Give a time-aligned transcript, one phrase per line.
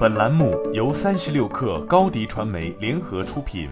[0.00, 3.68] 本栏目由三十六氪高低传媒联合出品。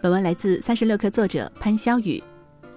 [0.00, 2.22] 本文来自三十六氪作者潘潇雨。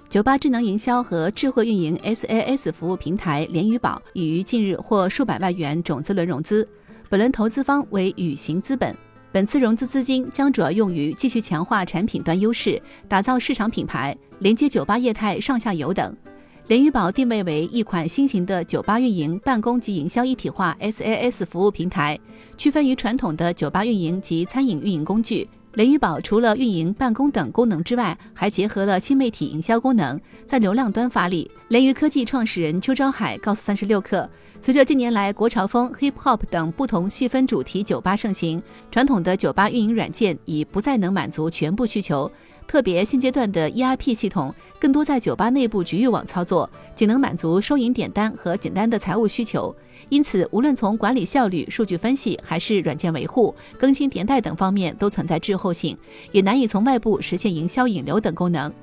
[0.09, 6.67] 酒吧智能营销和智慧运营 SaaS 服务平台联宇宝已于近日获数百万元种子轮融资，
[7.07, 8.95] 本轮投资方为宇行资本。
[9.31, 16.17] 本次融资资金将主要用于继续强化产品端优势，打造市场品牌，连接酒吧业态上下游等。
[16.67, 22.17] 联宇宝定位为一款新型的酒吧运营、办公及营销一体化 SaaS 服务平台，
[22.55, 25.47] 区分于传统的酒吧运营及餐饮运营工具。
[25.73, 31.49] 联宇宝除了运营、办公等功能之外，还结合了新媒体营销功能，在流量端发力。
[31.69, 34.27] 联宇科技创始人邱昭海告诉三十六氪，
[34.59, 42.29] 随着近年来国潮风、Hip Hop 等不同细分主题酒吧盛行，传统的酒吧运营软件已不再能满足全部需求。
[42.71, 49.75] 特别现阶段的 ERP 系统更多在酒吧内部局域网操作，仅能满足收银点单和简单的财务需求。
[50.07, 55.97] 因此，无论从管理效率、数据分析，还是软件维护、更新迭代等方面，都存在滞后性，
[56.31, 58.73] 也难以从外部实现营销引流等功能。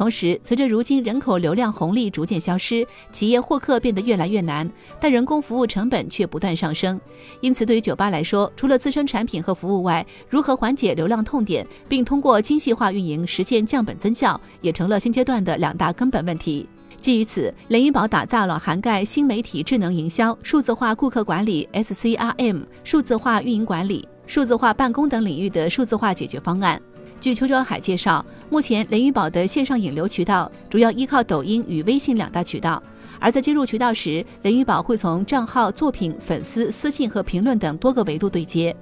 [0.00, 4.66] 同时，随着如今人口流量红利逐渐消失，企业获客变得越来越难，
[4.98, 6.98] 但人工服务成本却不断上升。
[7.42, 16.66] 因此，对于酒吧来说，除了自身产品和服务外，如何缓解流量痛点，并通过精细化运营实现降本增效，也成了现阶段的两大根本问题。
[16.98, 26.80] 基于此，联谊宝打造了涵盖新媒体智能营销、数字化顾客管理 （SCRM）、数字化运营管理、数字化办公等领域的数字化解决方案。
[27.20, 32.82] 据邱昭海介绍，目前联宇宝的线上引流渠道主要依靠抖音与微信两大渠道，
[33.18, 38.74] 而在接入渠道时，联宇宝会从账号、作品、粉丝、私信和评论等多个维度对接。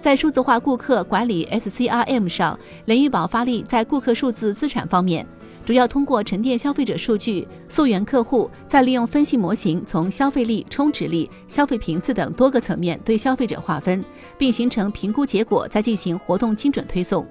[0.00, 5.26] 在数字化顾客管理 SCRM 上，联宇宝发力在顾客数字资产方面，
[5.64, 14.04] 主要通过沉淀消费者数据、溯源客户，再利用分析模型从消费力、充值力、消费频次等多个层面对消费者划分，
[14.38, 17.26] 并形成评估结果，再进行活动精准推送。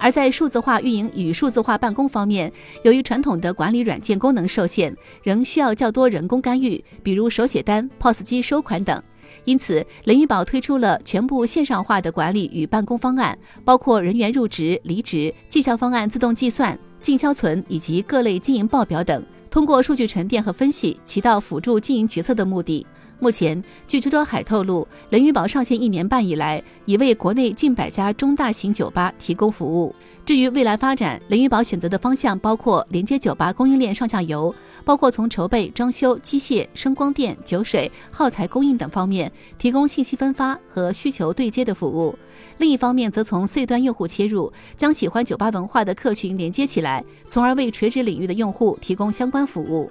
[0.00, 2.50] 而在数字化运营与数字化办公方面，
[2.82, 9.00] 由于传统的管理软件功能受限，仍需要较多人工干预，比如手写单、POS 机收款等。
[9.44, 22.84] 因此，雷玉宝推出了全部线上化的管理与办公方案，包括人员入职、离职、绩效方案自动计算、进销存以及各类经营报表等，通过数据沉淀和分析，起到辅助经营决策的目的。
[23.22, 29.94] 目前，据周周海透露，人鱼宝上线一年半以来，已为国内近百家中大型酒吧提供服务。
[30.24, 34.54] 至于未来发展，人鱼宝选择的方向包括连接酒吧供应链上下游，
[34.86, 42.14] 包括从筹备、装修、机械、声光电、酒水、耗材供应等方面提供信息分发和需求对接的服务；
[42.56, 49.90] 另一方面，则从 C 端用户切入，将喜欢酒吧文化的客群连接起来，从而为垂直领域的用户提供相关服务。